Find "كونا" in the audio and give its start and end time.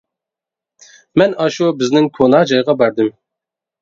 2.17-2.41